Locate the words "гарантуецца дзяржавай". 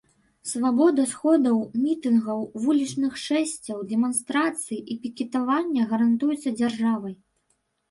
5.95-7.15